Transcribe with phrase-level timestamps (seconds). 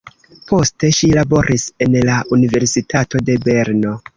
[0.51, 3.95] Poste ŝi laboris en la universitato de Berno.